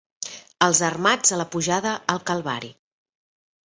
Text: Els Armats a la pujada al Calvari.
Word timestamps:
Els 0.67 0.81
Armats 0.87 1.37
a 1.37 1.41
la 1.43 1.47
pujada 1.53 1.95
al 2.17 2.27
Calvari. 2.33 2.77